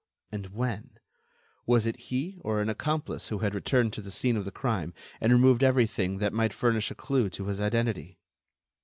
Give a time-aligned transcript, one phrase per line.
[0.31, 0.97] And when?
[1.67, 4.95] Was it he or an accomplice who had returned to the scene of the crime
[5.19, 8.17] and removed everything that might furnish a clue to his identity?